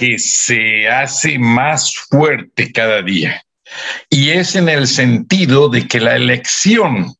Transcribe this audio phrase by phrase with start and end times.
[0.00, 3.44] que se hace más fuerte cada día.
[4.08, 7.14] Y es en el sentido de que la elección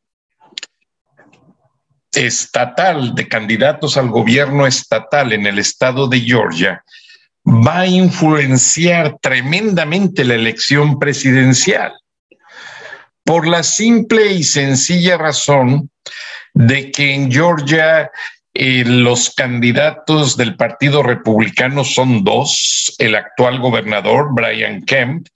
[2.11, 6.83] estatal de candidatos al gobierno estatal en el estado de Georgia
[7.47, 11.93] va a influenciar tremendamente la elección presidencial
[13.25, 15.91] por la simple y sencilla razón
[16.55, 18.11] de que en Georgia
[18.55, 25.29] los candidatos del Partido Republicano son dos, el actual gobernador Brian Kemp,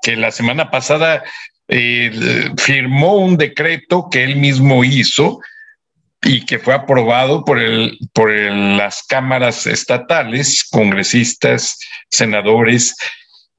[0.00, 1.22] que la semana pasada
[1.68, 5.40] eh, firmó un decreto que él mismo hizo
[6.22, 11.78] y que fue aprobado por, el, por las cámaras estatales, congresistas,
[12.10, 12.96] senadores,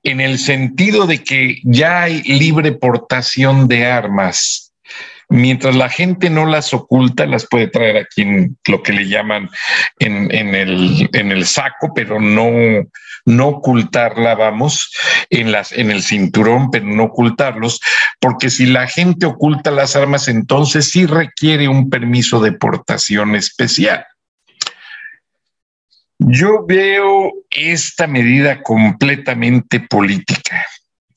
[0.04, 4.74] en el sentido de que ya hay libre portación de armas
[5.30, 9.50] mientras la gente no las oculta, las puede traer aquí en lo que le llaman
[10.00, 14.92] en, el, saco, pero no, ocultarla, vamos,
[15.30, 17.82] en, en el cinturón, pero no ocultarlos,
[18.20, 24.06] porque si la gente oculta las armas, entonces sí requiere un permiso de portación especial.
[26.20, 30.66] Yo veo esta medida completamente política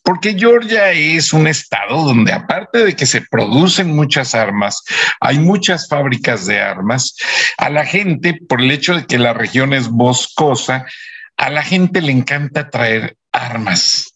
[0.07, 4.85] porque Georgia es un estado donde aparte de que se producen muchas armas,
[5.21, 7.17] hay muchas fábricas de armas,
[7.59, 10.87] a la gente, por el hecho de que la región es boscosa,
[11.37, 14.15] a la gente le encanta traer armas.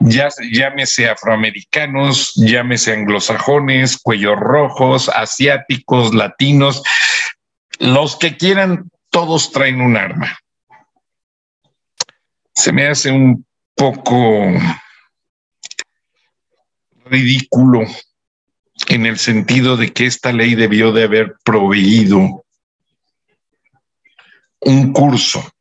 [0.00, 6.82] Ya, llámese afroamericanos, llámese anglosajones, cuellos rojos, asiáticos, latinos,
[7.78, 10.36] los que quieran, todos traen un arma.
[12.56, 14.50] Se me hace un poco
[17.10, 17.86] ridículo
[18.88, 22.44] en el sentido de que esta ley debió de haber proveído
[24.60, 25.52] un curso,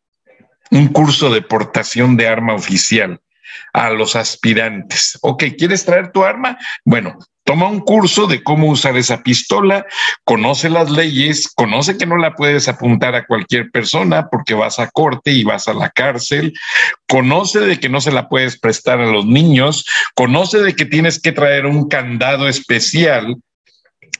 [0.71, 3.21] un curso de portación de arma oficial
[3.73, 5.17] a los aspirantes.
[5.21, 6.57] Ok, ¿quieres traer tu arma?
[6.83, 9.85] Bueno, toma un curso de cómo usar esa pistola,
[10.25, 14.89] conoce las leyes, conoce que no la puedes apuntar a cualquier persona porque vas a
[14.89, 16.53] corte y vas a la cárcel,
[17.07, 21.21] conoce de que no se la puedes prestar a los niños, conoce de que tienes
[21.21, 23.37] que traer un candado especial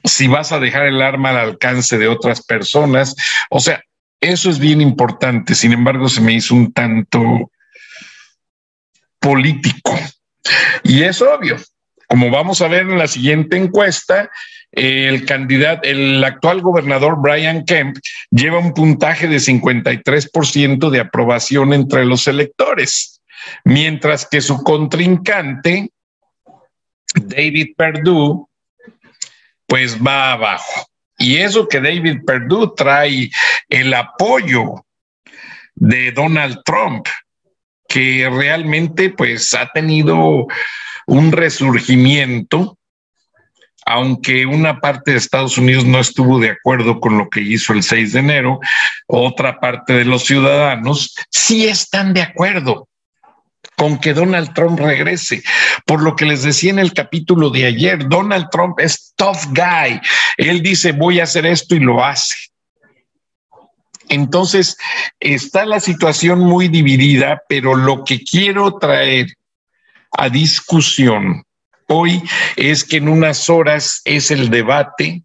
[0.04, 3.14] si vas a dejar el arma al alcance de otras personas.
[3.50, 3.82] O sea,
[4.22, 5.54] eso es bien importante.
[5.54, 7.20] Sin embargo, se me hizo un tanto
[9.20, 9.94] político.
[10.82, 11.58] Y es obvio,
[12.08, 14.30] como vamos a ver en la siguiente encuesta,
[14.72, 15.26] el
[15.82, 17.98] el actual gobernador Brian Kemp
[18.30, 23.20] lleva un puntaje de 53% de aprobación entre los electores,
[23.64, 25.90] mientras que su contrincante,
[27.14, 28.46] David Perdue,
[29.66, 30.86] pues va abajo.
[31.18, 33.30] Y eso que David Perdue trae
[33.68, 34.86] el apoyo
[35.74, 37.06] de Donald Trump,
[37.86, 40.46] que realmente pues ha tenido
[41.08, 42.78] un resurgimiento,
[43.86, 47.82] aunque una parte de Estados Unidos no estuvo de acuerdo con lo que hizo el
[47.82, 48.60] 6 de enero,
[49.06, 52.88] otra parte de los ciudadanos sí están de acuerdo
[53.74, 55.42] con que Donald Trump regrese.
[55.86, 59.98] Por lo que les decía en el capítulo de ayer, Donald Trump es tough guy.
[60.36, 62.34] Él dice, voy a hacer esto y lo hace.
[64.10, 64.76] Entonces,
[65.20, 69.28] está la situación muy dividida, pero lo que quiero traer
[70.12, 71.44] a discusión
[71.88, 72.22] hoy
[72.56, 75.22] es que en unas horas es el debate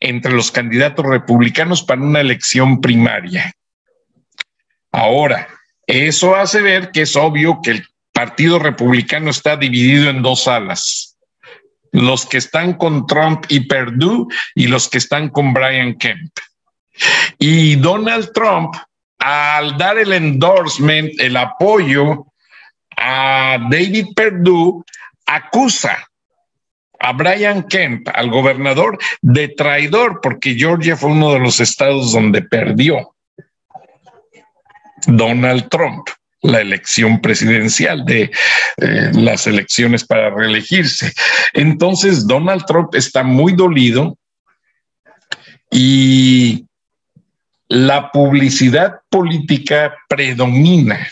[0.00, 3.52] entre los candidatos republicanos para una elección primaria.
[4.92, 5.48] Ahora,
[5.86, 11.16] eso hace ver que es obvio que el Partido Republicano está dividido en dos alas.
[11.90, 16.32] Los que están con Trump y Perdue y los que están con Brian Kemp.
[17.38, 18.74] Y Donald Trump,
[19.18, 22.26] al dar el endorsement, el apoyo
[23.06, 24.82] a David Perdue
[25.26, 26.08] acusa
[26.98, 32.40] a Brian Kemp, al gobernador, de traidor, porque Georgia fue uno de los estados donde
[32.40, 33.14] perdió
[35.06, 36.08] Donald Trump
[36.40, 38.30] la elección presidencial de
[38.76, 41.12] eh, las elecciones para reelegirse.
[41.52, 44.16] Entonces, Donald Trump está muy dolido
[45.70, 46.66] y
[47.68, 51.06] la publicidad política predomina.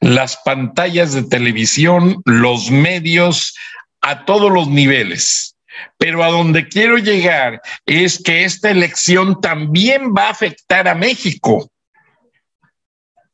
[0.00, 3.54] Las pantallas de televisión, los medios,
[4.00, 5.56] a todos los niveles.
[5.98, 11.70] Pero a donde quiero llegar es que esta elección también va a afectar a México.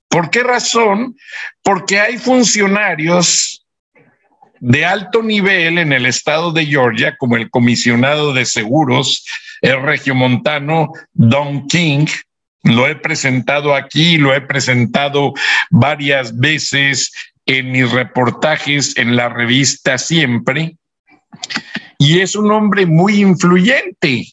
[0.09, 1.17] ¿Por qué razón?
[1.63, 3.65] Porque hay funcionarios
[4.61, 9.27] de alto nivel en el estado de Georgia, como el comisionado de seguros,
[9.61, 12.07] el regiomontano Don King,
[12.63, 15.33] lo he presentado aquí, lo he presentado
[15.71, 17.13] varias veces
[17.47, 20.77] en mis reportajes en la revista Siempre,
[21.99, 24.33] y es un hombre muy influyente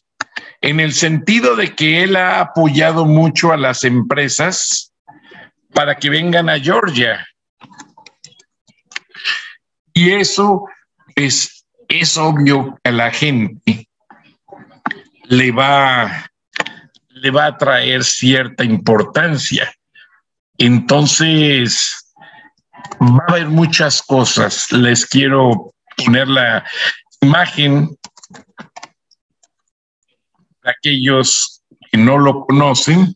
[0.60, 4.92] en el sentido de que él ha apoyado mucho a las empresas
[5.72, 7.26] para que vengan a Georgia.
[9.94, 10.66] Y eso
[11.14, 13.88] es, es obvio que a la gente
[15.24, 16.29] le va,
[17.20, 19.70] le va a traer cierta importancia.
[20.58, 22.12] Entonces,
[23.00, 24.70] va a haber muchas cosas.
[24.72, 26.64] Les quiero poner la
[27.20, 27.96] imagen
[30.62, 33.14] de aquellos que no lo conocen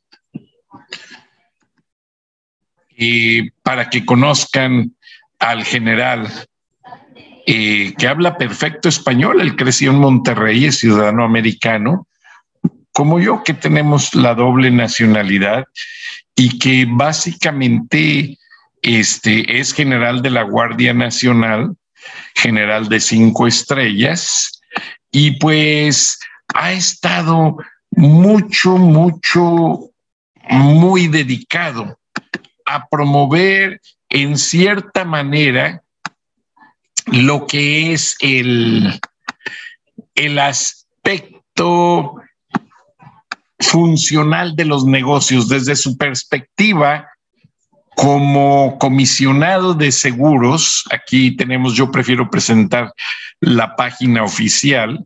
[2.97, 4.95] y para que conozcan
[5.39, 6.29] al general
[7.47, 9.41] eh, que habla perfecto español.
[9.41, 12.07] Él creció en Monterrey, es ciudadano americano,
[12.95, 15.65] como yo, que tenemos la doble nacionalidad
[16.37, 18.39] y que básicamente
[18.83, 21.77] este, es general de la Guardia Nacional,
[22.37, 24.61] general de cinco estrellas,
[25.11, 26.21] y pues
[26.55, 27.57] ha estado
[27.91, 29.91] mucho, mucho,
[30.49, 31.99] muy dedicado
[32.67, 35.83] a promover en cierta manera
[37.07, 39.01] lo que es el,
[40.15, 42.21] el aspecto
[43.75, 47.09] funcional de los negocios desde su perspectiva
[47.97, 52.93] como comisionado de seguros, aquí tenemos, yo prefiero presentar
[53.41, 55.05] la página oficial.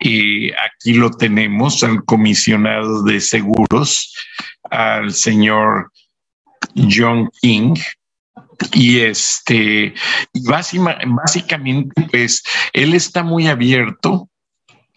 [0.00, 4.12] y aquí lo tenemos, al comisionado de seguros,
[4.70, 5.92] al señor
[6.74, 7.76] John King.
[8.72, 9.94] Y este,
[10.42, 12.42] básicamente, pues
[12.72, 14.28] él está muy abierto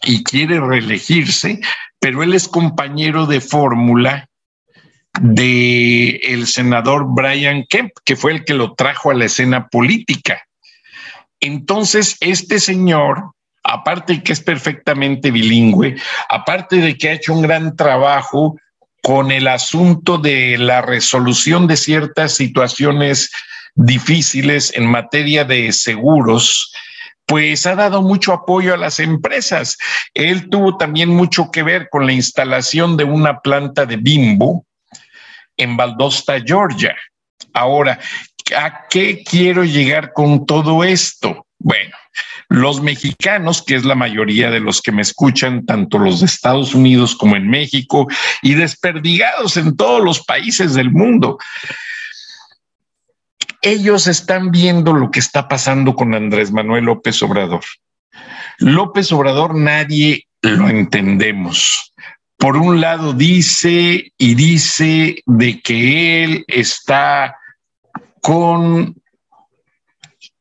[0.04, 1.60] y quiere reelegirse,
[2.00, 4.30] pero él es compañero de fórmula
[5.20, 10.44] de el senador Brian Kemp, que fue el que lo trajo a la escena política.
[11.40, 13.32] Entonces, este señor,
[13.64, 15.96] aparte de que es perfectamente bilingüe,
[16.30, 18.56] aparte de que ha hecho un gran trabajo
[19.02, 23.32] con el asunto de la resolución de ciertas situaciones
[23.76, 26.74] difíciles en materia de seguros,
[27.28, 29.78] pues ha dado mucho apoyo a las empresas.
[30.14, 34.66] Él tuvo también mucho que ver con la instalación de una planta de bimbo
[35.58, 36.96] en Valdosta, Georgia.
[37.54, 38.00] Ahora,
[38.58, 41.46] ¿a qué quiero llegar con todo esto?
[41.60, 41.96] Bueno,
[42.48, 46.74] los mexicanos, que es la mayoría de los que me escuchan, tanto los de Estados
[46.74, 48.08] Unidos como en México,
[48.42, 51.38] y desperdigados en todos los países del mundo,
[53.72, 57.64] ellos están viendo lo que está pasando con Andrés Manuel López Obrador.
[58.60, 61.94] López Obrador nadie lo entendemos
[62.38, 67.36] por un lado dice y dice de que él está
[68.22, 68.96] con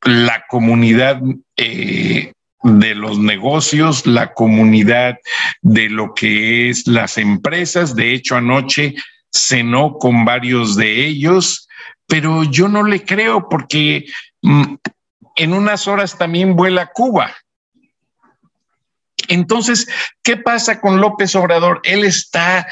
[0.02, 1.20] la comunidad
[1.56, 5.18] eh, de los negocios, la comunidad
[5.62, 7.96] de lo que es las empresas.
[7.96, 8.94] De hecho, anoche
[9.32, 11.65] cenó con varios de ellos,
[12.06, 14.06] pero yo no le creo porque
[14.42, 14.74] mm,
[15.36, 17.34] en unas horas también vuela Cuba.
[19.28, 19.88] Entonces,
[20.22, 21.80] ¿qué pasa con López Obrador?
[21.84, 22.66] Él está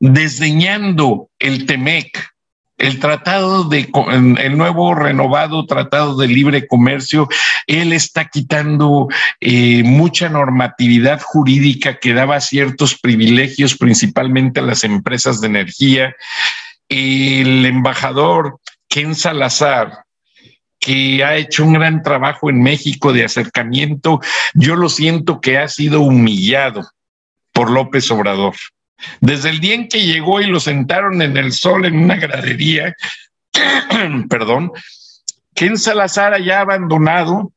[0.00, 2.30] desdeñando el TEMEC,
[2.78, 3.90] el tratado de
[4.38, 7.28] el nuevo renovado tratado de libre comercio,
[7.66, 9.08] él está quitando
[9.40, 16.14] eh, mucha normatividad jurídica que daba ciertos privilegios, principalmente a las empresas de energía.
[16.88, 20.06] El embajador Ken Salazar
[20.86, 24.20] que ha hecho un gran trabajo en México de acercamiento,
[24.54, 26.88] yo lo siento que ha sido humillado
[27.52, 28.54] por López Obrador.
[29.20, 32.94] Desde el día en que llegó y lo sentaron en el sol en una gradería,
[34.28, 34.70] perdón,
[35.54, 37.52] Ken Salazar allá abandonado,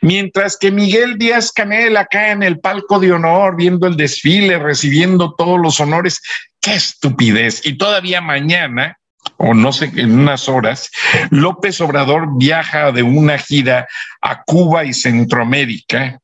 [0.00, 5.34] mientras que Miguel Díaz Canel acá en el palco de honor, viendo el desfile, recibiendo
[5.34, 6.20] todos los honores.
[6.60, 7.64] ¡Qué estupidez!
[7.64, 8.98] Y todavía mañana,
[9.36, 10.90] o no sé, en unas horas,
[11.30, 13.88] López Obrador viaja de una gira
[14.20, 16.18] a Cuba y Centroamérica.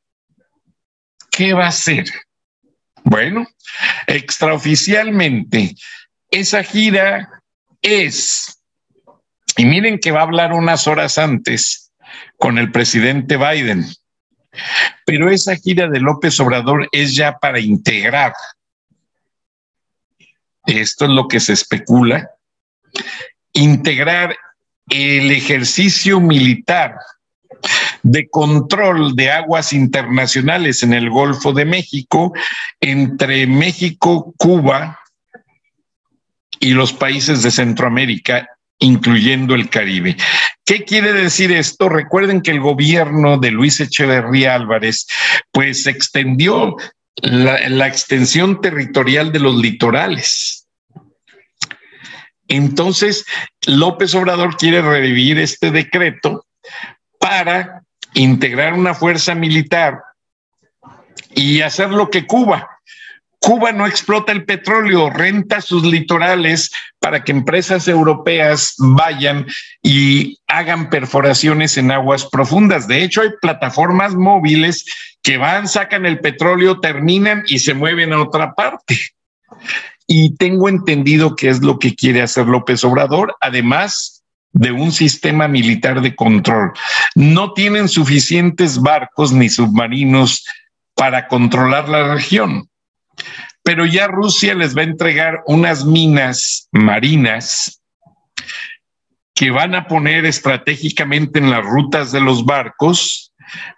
[1.30, 2.06] ¿Qué va a hacer?
[3.04, 3.46] Bueno,
[4.06, 5.74] extraoficialmente,
[6.30, 7.42] esa gira
[7.80, 8.60] es,
[9.56, 11.85] y miren que va a hablar unas horas antes
[12.38, 13.84] con el presidente Biden,
[15.04, 18.32] pero esa gira de López Obrador es ya para integrar.
[20.66, 22.30] Esto es lo que se especula,
[23.52, 24.36] integrar
[24.88, 26.96] el ejercicio militar
[28.02, 32.32] de control de aguas internacionales en el Golfo de México
[32.80, 35.00] entre México, Cuba
[36.60, 40.16] y los países de Centroamérica, incluyendo el Caribe.
[40.66, 41.88] ¿Qué quiere decir esto?
[41.88, 45.06] Recuerden que el gobierno de Luis Echeverría Álvarez,
[45.52, 46.76] pues extendió
[47.22, 50.66] la, la extensión territorial de los litorales.
[52.48, 53.24] Entonces,
[53.66, 56.46] López Obrador quiere revivir este decreto
[57.20, 57.82] para
[58.14, 60.02] integrar una fuerza militar
[61.32, 62.75] y hacer lo que Cuba.
[63.38, 69.46] Cuba no explota el petróleo, renta sus litorales para que empresas europeas vayan
[69.82, 72.88] y hagan perforaciones en aguas profundas.
[72.88, 74.84] De hecho, hay plataformas móviles
[75.22, 78.98] que van, sacan el petróleo, terminan y se mueven a otra parte.
[80.06, 83.36] Y tengo entendido que es lo que quiere hacer López Obrador.
[83.40, 84.16] Además,
[84.56, 86.72] de un sistema militar de control.
[87.14, 90.46] No tienen suficientes barcos ni submarinos
[90.94, 92.70] para controlar la región,
[93.62, 97.82] pero ya Rusia les va a entregar unas minas marinas
[99.34, 103.34] que van a poner estratégicamente en las rutas de los barcos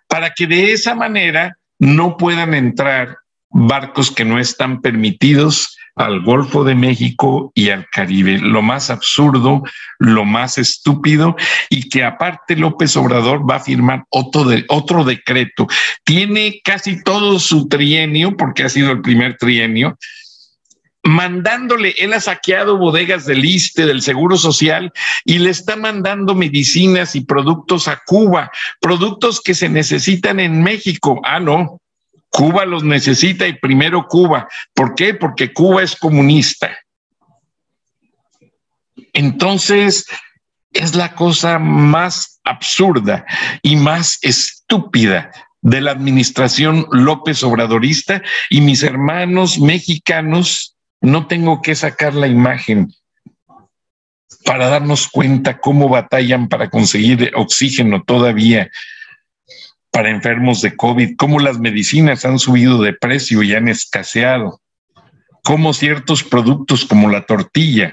[0.07, 3.17] para que de esa manera no puedan entrar
[3.51, 8.39] barcos que no están permitidos al Golfo de México y al Caribe.
[8.39, 9.63] Lo más absurdo,
[9.99, 11.37] lo más estúpido
[11.69, 15.67] y que aparte López Obrador va a firmar otro, otro decreto.
[16.05, 19.99] Tiene casi todo su trienio, porque ha sido el primer trienio,
[21.03, 24.93] mandándole, él ha saqueado bodegas del ISTE, del Seguro Social,
[25.25, 28.51] y le está mandando medicinas y productos a Cuba,
[28.81, 31.21] productos que se necesitan en México.
[31.25, 31.81] Ah, no,
[32.31, 34.49] Cuba los necesita y primero Cuba.
[34.75, 35.15] ¿Por qué?
[35.15, 36.77] Porque Cuba es comunista.
[39.13, 40.07] Entonces,
[40.73, 43.25] es la cosa más absurda
[43.63, 45.31] y más estúpida
[45.61, 52.93] de la administración López Obradorista y mis hermanos mexicanos, no tengo que sacar la imagen
[54.45, 58.71] para darnos cuenta cómo batallan para conseguir oxígeno todavía
[59.99, 64.61] para enfermos de COVID, cómo las medicinas han subido de precio y han escaseado,
[65.43, 67.93] cómo ciertos productos como la tortilla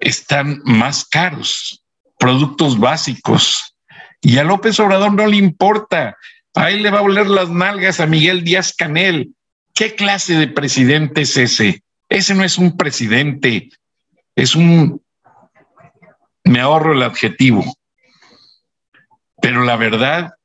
[0.00, 1.84] están más caros,
[2.18, 3.76] productos básicos.
[4.22, 6.16] Y a López Obrador no le importa.
[6.54, 9.34] Ahí le va a oler las nalgas a Miguel Díaz Canel.
[9.74, 11.82] ¿Qué clase de presidente es ese?
[12.08, 13.68] Ese no es un presidente,
[14.34, 15.02] es un...
[16.44, 17.76] Me ahorro el adjetivo.
[19.42, 20.35] Pero la verdad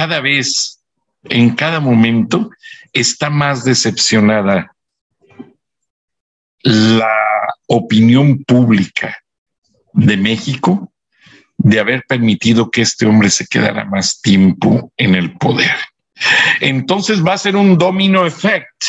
[0.00, 0.80] cada vez,
[1.24, 2.48] en cada momento,
[2.90, 4.74] está más decepcionada
[6.62, 7.14] la
[7.66, 9.18] opinión pública
[9.92, 10.90] de México
[11.58, 15.76] de haber permitido que este hombre se quedara más tiempo en el poder.
[16.60, 18.84] Entonces va a ser un domino effect.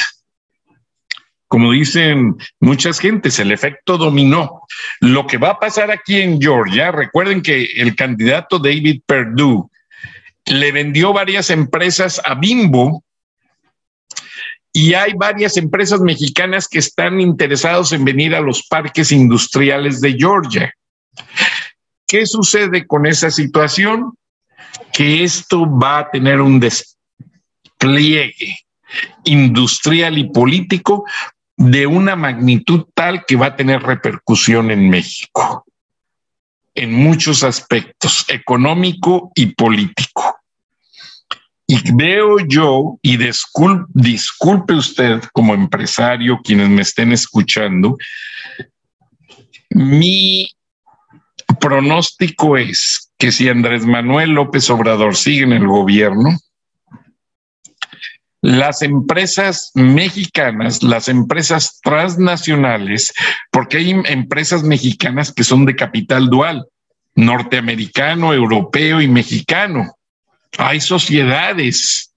[1.49, 4.61] Como dicen muchas gentes, el efecto dominó.
[5.01, 9.67] Lo que va a pasar aquí en Georgia, recuerden que el candidato David Perdue
[10.45, 13.03] le vendió varias empresas a Bimbo
[14.73, 20.13] y hay varias empresas mexicanas que están interesados en venir a los parques industriales de
[20.13, 20.73] Georgia.
[22.07, 24.13] ¿Qué sucede con esa situación?
[24.93, 28.57] Que esto va a tener un despliegue
[29.25, 31.05] industrial y político
[31.57, 35.65] de una magnitud tal que va a tener repercusión en México
[36.75, 40.37] en muchos aspectos, económico y político.
[41.67, 47.97] Y veo yo, y disculpe, usted como empresario, quienes me estén escuchando,
[49.69, 50.49] mi
[51.61, 56.37] pronóstico es que si Andrés Manuel López Obrador sigue en el gobierno,
[58.41, 63.13] las empresas mexicanas, las empresas transnacionales,
[63.51, 66.65] porque hay empresas mexicanas que son de capital dual,
[67.15, 69.93] norteamericano, europeo y mexicano.
[70.57, 72.13] Hay sociedades.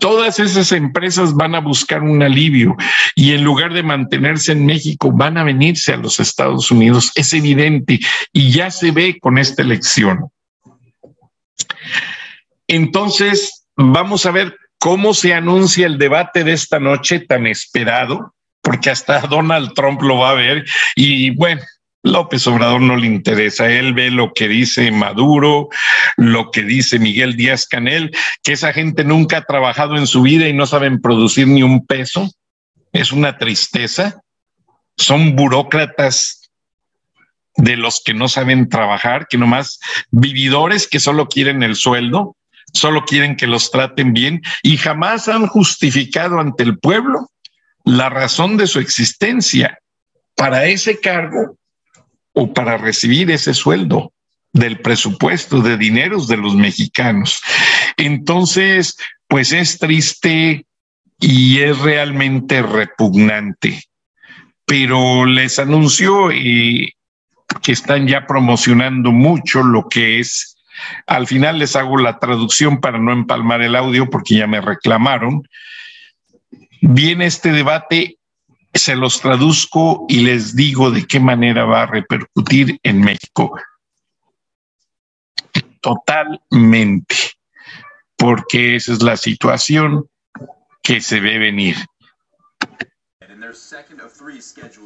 [0.00, 2.76] Todas esas empresas van a buscar un alivio
[3.14, 7.12] y en lugar de mantenerse en México van a venirse a los Estados Unidos.
[7.14, 8.00] Es evidente
[8.32, 10.30] y ya se ve con esta elección.
[12.66, 18.90] Entonces, vamos a ver cómo se anuncia el debate de esta noche tan esperado, porque
[18.90, 21.62] hasta Donald Trump lo va a ver y bueno,
[22.02, 25.68] López Obrador no le interesa, él ve lo que dice Maduro,
[26.16, 30.48] lo que dice Miguel Díaz Canel, que esa gente nunca ha trabajado en su vida
[30.48, 32.30] y no saben producir ni un peso.
[32.92, 34.22] Es una tristeza.
[34.96, 36.50] Son burócratas
[37.56, 39.80] de los que no saben trabajar, que nomás
[40.10, 42.36] vividores que solo quieren el sueldo,
[42.78, 47.30] solo quieren que los traten bien y jamás han justificado ante el pueblo
[47.84, 49.78] la razón de su existencia.
[50.34, 51.56] Para ese cargo
[52.32, 54.12] o para recibir ese sueldo
[54.52, 57.40] del presupuesto de dineros de los mexicanos.
[57.96, 60.66] Entonces, pues es triste
[61.18, 63.82] y es realmente repugnante.
[64.64, 66.92] Pero les anunció eh,
[67.62, 70.57] que están ya promocionando mucho lo que es.
[71.06, 75.48] Al final les hago la traducción para no empalmar el audio porque ya me reclamaron.
[76.80, 78.18] Viene este debate
[78.74, 83.58] se los traduzco y les digo de qué manera va a repercutir en México.
[85.80, 87.16] Totalmente,
[88.16, 90.08] porque esa es la situación
[90.82, 91.76] que se ve venir.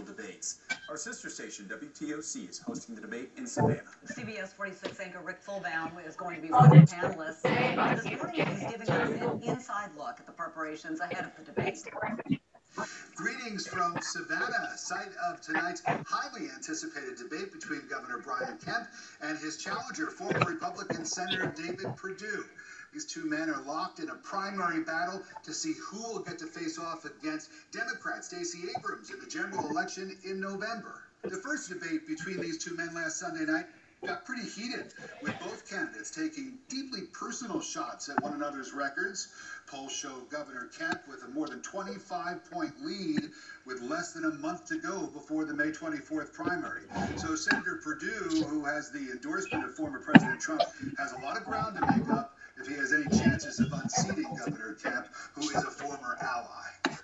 [0.04, 0.61] Debates,
[0.92, 3.80] our sister station WTOC is hosting the debate in Savannah.
[4.04, 7.40] CBS 46 anchor Rick Fullbaum is going to be one of the panelists.
[7.40, 11.82] This morning, he's giving us an inside look at the preparations ahead of the debate.
[13.14, 18.86] Greetings from Savannah, site of tonight's highly anticipated debate between Governor Brian Kemp
[19.22, 22.44] and his challenger, former Republican Senator David Perdue.
[22.92, 26.46] These two men are locked in a primary battle to see who will get to
[26.46, 31.02] face off against Democrat Stacey Abrams in the general election in November.
[31.22, 33.66] The first debate between these two men last Sunday night
[34.04, 39.28] got pretty heated, with both candidates taking deeply personal shots at one another's records.
[39.66, 43.30] Polls show Governor Kemp with a more than 25 point lead
[43.64, 46.82] with less than a month to go before the May 24th primary.
[47.16, 50.62] So Senator Perdue, who has the endorsement of former President Trump,
[50.98, 52.31] has a lot of ground to make up
[52.62, 56.98] if he has any chances of unseating Governor Kemp, who is a former ally.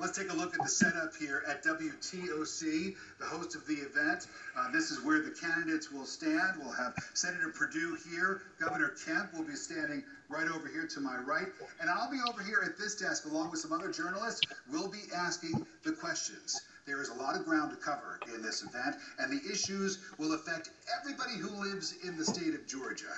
[0.00, 4.26] Let's take a look at the setup here at WTOC, the host of the event.
[4.56, 6.58] Uh, this is where the candidates will stand.
[6.58, 8.42] We'll have Senator Perdue here.
[8.58, 11.46] Governor Kemp will be standing right over here to my right.
[11.80, 14.40] And I'll be over here at this desk along with some other journalists.
[14.72, 16.60] We'll be asking the questions.
[16.86, 20.34] There is a lot of ground to cover in this event, and the issues will
[20.34, 23.12] affect everybody who lives in the state of Georgia.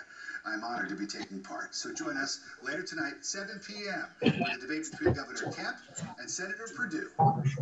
[0.48, 1.74] I'm honored to be taking part.
[1.74, 5.76] So join us later tonight, 7 p.m., for the debate between Governor Kemp
[6.18, 7.11] and Senator Perdue.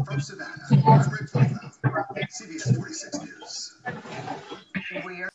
[0.04, 1.30] From Savannah, I'm Rick
[2.30, 3.74] CBS 46 News.
[5.04, 5.30] We are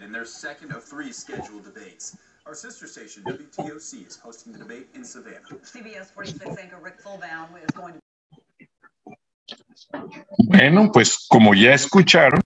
[0.00, 2.16] in their second of three scheduled debates.
[2.46, 5.40] Our sister station, WTOC, is hosting the debate in Savannah.
[5.64, 8.00] CBS 46 anchor Rick Fullbaum is going to
[10.38, 12.42] Bueno, pues como ya escucharon,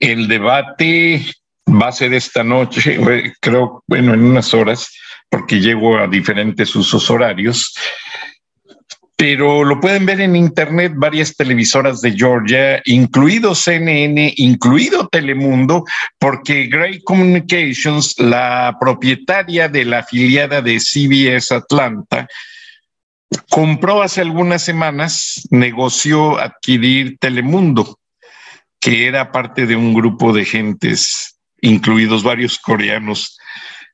[0.00, 1.24] el debate
[1.68, 2.98] va a ser esta noche,
[3.40, 4.88] creo, bueno, en unas horas,
[5.28, 7.74] porque llego a diferentes usos horarios,
[9.16, 15.84] pero lo pueden ver en internet varias televisoras de Georgia, incluido CNN, incluido Telemundo,
[16.18, 22.28] porque Gray Communications, la propietaria de la afiliada de CBS Atlanta,
[23.48, 27.98] compró hace algunas semanas, negoció adquirir Telemundo,
[28.78, 33.38] que era parte de un grupo de gentes incluidos varios coreanos.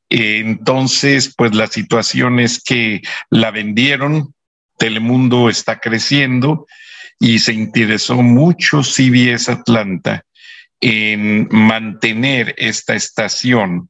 [0.08, 4.34] Entonces, pues la situación es que la vendieron,
[4.78, 6.66] Telemundo está creciendo
[7.18, 10.24] y se interesó mucho CBS Atlanta
[10.80, 13.88] en mantener esta estación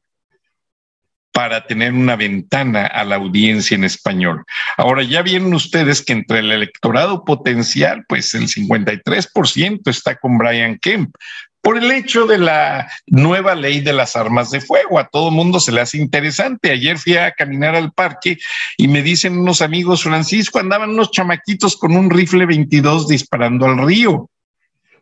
[1.33, 4.45] para tener una ventana a la audiencia en español.
[4.77, 10.77] Ahora ya vieron ustedes que entre el electorado potencial, pues el 53% está con Brian
[10.77, 11.15] Kemp,
[11.63, 14.99] por el hecho de la nueva ley de las armas de fuego.
[14.99, 16.69] A todo mundo se le hace interesante.
[16.69, 18.37] Ayer fui a caminar al parque
[18.75, 23.77] y me dicen unos amigos, Francisco, andaban unos chamaquitos con un rifle 22 disparando al
[23.77, 24.29] río.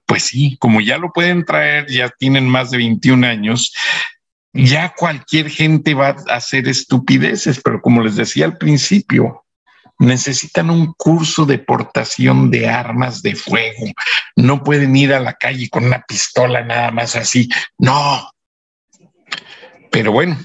[0.05, 3.73] Pues sí, como ya lo pueden traer, ya tienen más de 21 años,
[4.53, 9.45] ya cualquier gente va a hacer estupideces, pero como les decía al principio,
[10.01, 13.85] necesitan un curso de portación de armas de fuego.
[14.35, 17.47] No pueden ir a la calle con una pistola nada más así.
[17.77, 18.29] No,
[19.91, 20.37] Pero bueno,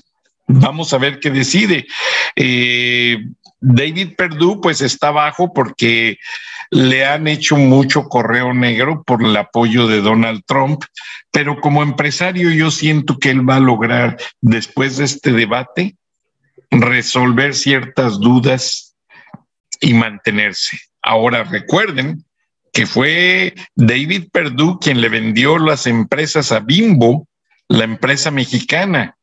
[0.46, 1.86] vamos a ver qué decide.
[2.34, 3.16] Eh,
[3.60, 6.18] David Perdue pues está abajo porque
[6.70, 10.82] le han hecho mucho correo negro por el apoyo de Donald Trump,
[11.30, 15.96] pero como empresario yo siento que él va a lograr después de este debate
[16.70, 18.85] resolver ciertas dudas
[19.80, 20.78] y mantenerse.
[21.02, 22.24] Ahora recuerden
[22.72, 27.26] que fue David Perdue quien le vendió las empresas a Bimbo,
[27.68, 29.16] la empresa mexicana.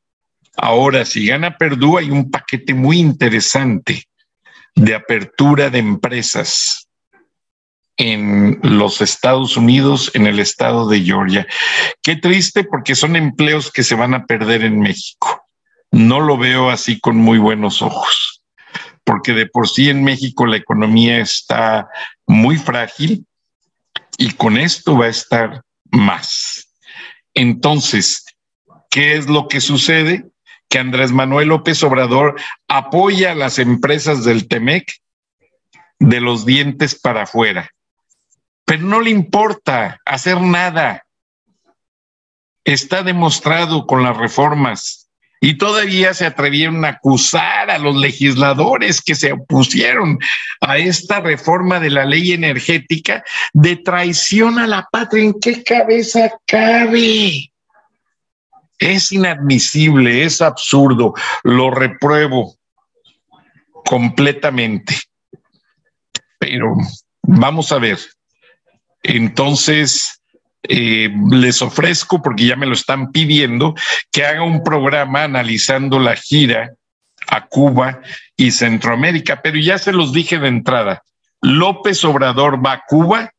[0.58, 4.04] Ahora, si gana Perdue, hay un paquete muy interesante
[4.76, 6.88] de apertura de empresas
[7.98, 11.48] en los Estados Unidos, en el estado de Georgia.
[12.02, 15.46] Qué triste porque son empleos que se van a perder en México.
[15.92, 18.43] No lo veo así con muy buenos ojos,
[19.04, 21.90] porque de por sí en México la economía está
[22.26, 23.26] muy frágil
[24.18, 25.62] y con esto va a estar
[25.92, 26.70] más.
[27.34, 28.26] Entonces,
[28.90, 30.26] ¿qué es lo que sucede?
[30.70, 34.92] Que Andrés Manuel López Obrador apoya a las empresas del TEMEC
[36.00, 37.70] de los dientes para afuera
[38.66, 41.06] pero no le importa hacer nada.
[42.64, 45.03] Está demostrado con las reformas
[45.44, 50.18] y todavía se atrevieron a acusar a los legisladores que se opusieron
[50.62, 55.26] a esta reforma de la ley energética de traición a la patria.
[55.26, 57.52] ¿En qué cabeza cabe?
[58.80, 62.56] Es inadmisible, es absurdo, lo repruebo
[63.84, 64.96] completamente.
[66.40, 66.74] Pero
[67.22, 68.00] vamos a ver,
[69.02, 70.22] entonces,
[70.64, 73.76] eh, les ofrezco, porque ya me lo están pidiendo,
[74.12, 76.74] que haga un programa analizando la gira
[77.28, 78.02] a Cuba
[78.36, 81.02] y Centroamérica, pero ya se los dije de entrada,
[81.42, 83.32] López Obrador va a Cuba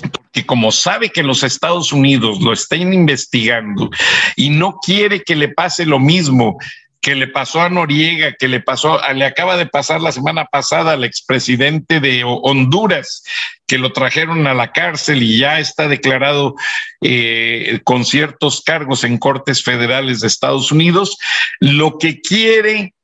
[0.00, 3.90] porque como sabe que los Estados Unidos lo están investigando
[4.36, 6.56] y no quiere que le pase lo mismo
[7.00, 10.92] que le pasó a Noriega, que le pasó, le acaba de pasar la semana pasada
[10.92, 13.22] al expresidente de Honduras,
[13.66, 16.54] que lo trajeron a la cárcel y ya está declarado
[17.00, 21.16] eh, con ciertos cargos en cortes federales de Estados Unidos.
[21.58, 22.94] Lo que quiere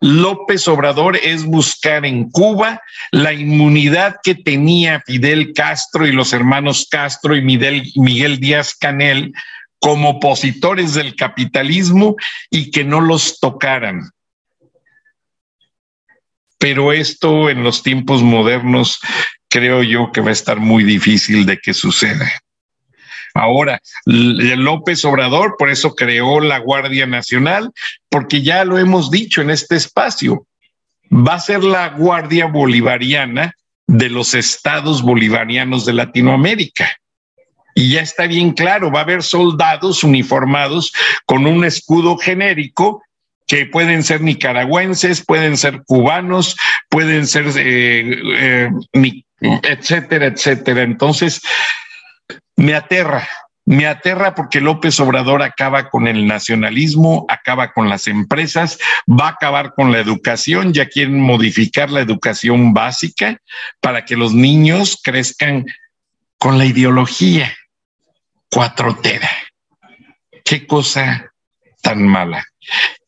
[0.00, 2.82] López Obrador es buscar en Cuba
[3.12, 9.32] la inmunidad que tenía Fidel Castro y los hermanos Castro y Miguel, Miguel Díaz Canel
[9.86, 12.16] como opositores del capitalismo
[12.50, 14.10] y que no los tocaran.
[16.58, 18.98] Pero esto en los tiempos modernos
[19.48, 22.28] creo yo que va a estar muy difícil de que suceda.
[23.32, 27.70] Ahora, López Obrador por eso creó la Guardia Nacional,
[28.08, 30.48] porque ya lo hemos dicho en este espacio,
[31.12, 33.54] va a ser la Guardia Bolivariana
[33.86, 36.90] de los estados bolivarianos de Latinoamérica.
[37.78, 40.94] Y ya está bien claro, va a haber soldados uniformados
[41.26, 43.02] con un escudo genérico
[43.46, 46.56] que pueden ser nicaragüenses, pueden ser cubanos,
[46.88, 48.70] pueden ser, eh, eh,
[49.62, 50.84] etcétera, etcétera.
[50.84, 51.42] Entonces,
[52.56, 53.28] me aterra,
[53.66, 59.32] me aterra porque López Obrador acaba con el nacionalismo, acaba con las empresas, va a
[59.32, 63.36] acabar con la educación, ya quieren modificar la educación básica
[63.82, 65.66] para que los niños crezcan
[66.38, 67.54] con la ideología
[68.50, 69.30] cuatrotera.
[70.44, 71.32] Qué cosa
[71.82, 72.44] tan mala.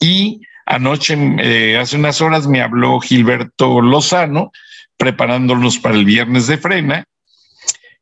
[0.01, 4.53] Y anoche, eh, hace unas horas, me habló Gilberto Lozano,
[4.96, 7.05] preparándonos para el viernes de frena,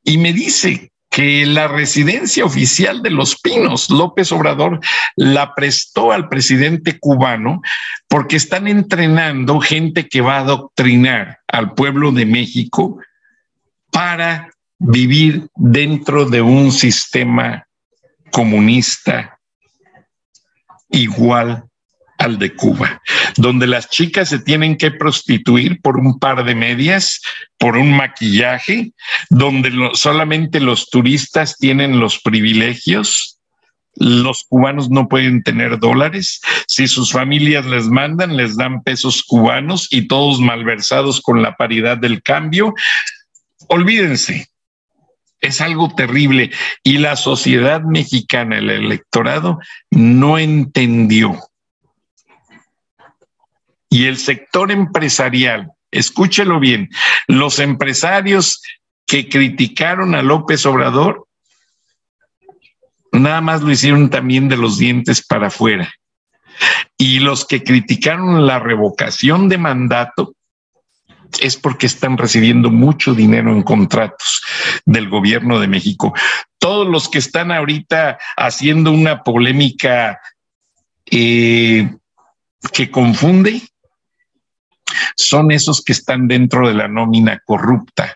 [0.02, 4.80] y me dice que la residencia oficial de Los Pinos, López Obrador,
[5.14, 7.62] la prestó al presidente cubano
[8.06, 12.98] porque están entrenando gente que va a adoctrinar al pueblo de México
[13.90, 17.66] para vivir dentro de un sistema
[18.30, 19.38] comunista
[20.90, 21.64] igual
[22.18, 23.02] al de Cuba,
[23.36, 27.20] donde las chicas se tienen que prostituir por un par de medias,
[27.58, 28.92] por un maquillaje,
[29.28, 33.38] donde solamente los turistas tienen los privilegios,
[33.94, 39.88] los cubanos no pueden tener dólares, si sus familias les mandan, les dan pesos cubanos
[39.90, 42.74] y todos malversados con la paridad del cambio.
[43.68, 44.48] Olvídense,
[45.46, 46.50] es algo terrible
[46.82, 49.58] y la sociedad mexicana, el electorado,
[49.90, 51.38] no entendió.
[53.88, 56.90] Y el sector empresarial, escúchelo bien,
[57.28, 58.60] los empresarios
[59.06, 61.26] que criticaron a López Obrador,
[63.12, 65.92] nada más lo hicieron también de los dientes para afuera.
[66.98, 70.34] Y los que criticaron la revocación de mandato,
[71.40, 74.42] es porque están recibiendo mucho dinero en contratos
[74.84, 76.14] del gobierno de México.
[76.58, 80.20] Todos los que están ahorita haciendo una polémica
[81.10, 81.90] eh,
[82.72, 83.62] que confunde
[85.16, 88.15] son esos que están dentro de la nómina corrupta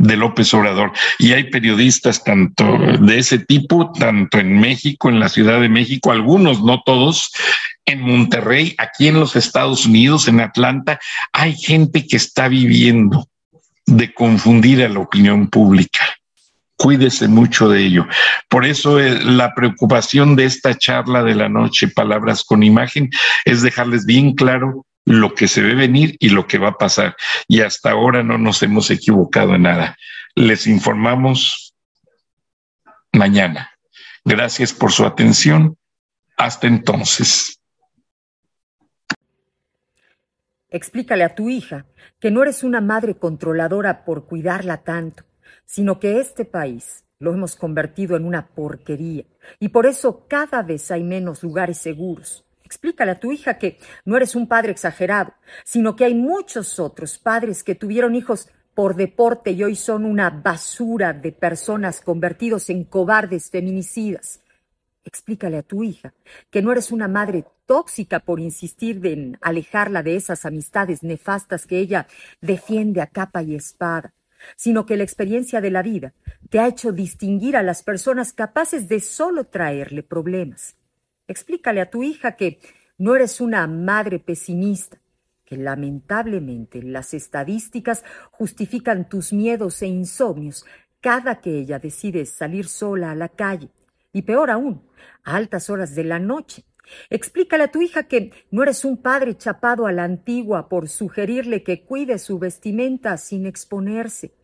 [0.00, 0.92] de López Obrador.
[1.18, 6.10] Y hay periodistas tanto de ese tipo, tanto en México, en la Ciudad de México,
[6.10, 7.32] algunos, no todos,
[7.84, 10.98] en Monterrey, aquí en los Estados Unidos, en Atlanta,
[11.32, 13.28] hay gente que está viviendo
[13.86, 16.00] de confundir a la opinión pública.
[16.76, 18.06] Cuídese mucho de ello.
[18.48, 23.10] Por eso eh, la preocupación de esta charla de la noche, Palabras con Imagen,
[23.44, 27.16] es dejarles bien claro lo que se ve venir y lo que va a pasar.
[27.48, 29.96] Y hasta ahora no nos hemos equivocado en nada.
[30.34, 31.74] Les informamos
[33.12, 33.70] mañana.
[34.24, 35.76] Gracias por su atención.
[36.36, 37.60] Hasta entonces.
[40.70, 41.86] Explícale a tu hija
[42.20, 45.24] que no eres una madre controladora por cuidarla tanto,
[45.64, 49.24] sino que este país lo hemos convertido en una porquería
[49.58, 52.44] y por eso cada vez hay menos lugares seguros.
[52.70, 57.18] Explícale a tu hija que no eres un padre exagerado, sino que hay muchos otros
[57.18, 62.84] padres que tuvieron hijos por deporte y hoy son una basura de personas convertidos en
[62.84, 64.40] cobardes feminicidas.
[65.02, 66.14] Explícale a tu hija
[66.48, 71.80] que no eres una madre tóxica por insistir en alejarla de esas amistades nefastas que
[71.80, 72.06] ella
[72.40, 74.14] defiende a capa y espada,
[74.54, 76.12] sino que la experiencia de la vida
[76.50, 80.76] te ha hecho distinguir a las personas capaces de solo traerle problemas.
[81.30, 82.58] Explícale a tu hija que
[82.98, 85.00] no eres una madre pesimista,
[85.44, 90.66] que lamentablemente las estadísticas justifican tus miedos e insomnios
[91.00, 93.70] cada que ella decide salir sola a la calle,
[94.12, 94.82] y peor aún,
[95.22, 96.64] a altas horas de la noche.
[97.10, 101.62] Explícale a tu hija que no eres un padre chapado a la antigua por sugerirle
[101.62, 104.34] que cuide su vestimenta sin exponerse,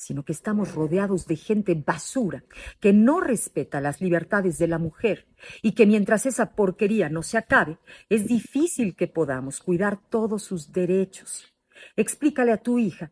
[0.00, 2.42] sino que estamos rodeados de gente basura
[2.80, 5.26] que no respeta las libertades de la mujer
[5.60, 7.76] y que mientras esa porquería no se acabe,
[8.08, 11.52] es difícil que podamos cuidar todos sus derechos.
[11.96, 13.10] Explícale a tu hija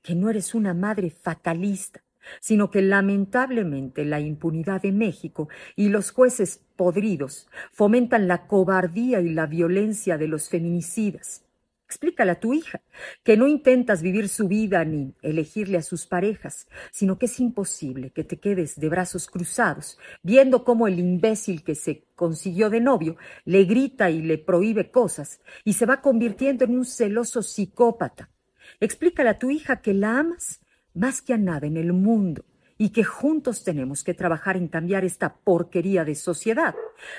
[0.00, 2.02] que no eres una madre fatalista,
[2.40, 9.28] sino que lamentablemente la impunidad de México y los jueces podridos fomentan la cobardía y
[9.28, 11.44] la violencia de los feminicidas
[11.90, 12.82] Explícale a tu hija
[13.24, 18.10] que no intentas vivir su vida ni elegirle a sus parejas, sino que es imposible
[18.10, 23.16] que te quedes de brazos cruzados viendo cómo el imbécil que se consiguió de novio
[23.44, 28.30] le grita y le prohíbe cosas y se va convirtiendo en un celoso psicópata.
[28.78, 30.60] Explícale a tu hija que la amas
[30.94, 32.44] más que a nada en el mundo
[32.78, 36.76] y que juntos tenemos que trabajar en cambiar esta porquería de sociedad,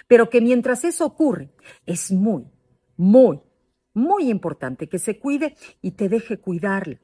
[0.07, 1.49] pero que mientras eso ocurre
[1.85, 2.45] es muy,
[2.95, 3.41] muy
[3.93, 6.99] muy importante que se cuide y te deje cuidarla.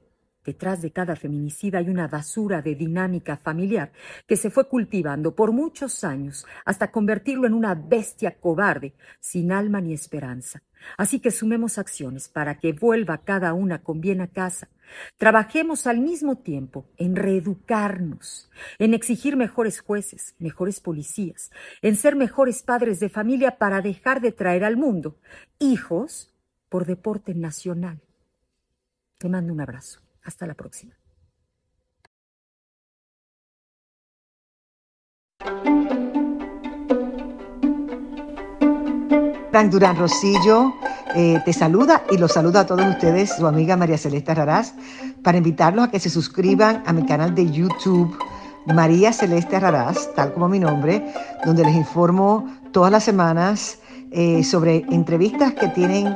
[0.48, 3.92] Detrás de cada feminicida hay una basura de dinámica familiar
[4.26, 9.82] que se fue cultivando por muchos años hasta convertirlo en una bestia cobarde, sin alma
[9.82, 10.64] ni esperanza.
[10.98, 14.70] Así que sumemos acciones para que vuelva cada una con bien a casa.
[15.18, 22.64] Trabajemos al mismo tiempo en reeducarnos, en exigir mejores jueces, mejores policías, en ser mejores
[22.64, 25.18] padres de familia para dejar de traer al mundo
[25.60, 26.37] hijos
[26.70, 28.02] por deporte nacional.
[29.18, 30.00] Te mando un abrazo.
[30.24, 30.94] Hasta la próxima.
[39.52, 40.74] Frank Durán Rosillo
[41.16, 44.76] eh, te saluda y los saluda a todos ustedes, su amiga María Celeste Raraz,
[45.24, 48.16] para invitarlos a que se suscriban a mi canal de YouTube,
[48.68, 51.12] María Celeste Raraz, tal como mi nombre,
[51.44, 53.80] donde les informo todas las semanas
[54.12, 56.16] eh, sobre entrevistas que tienen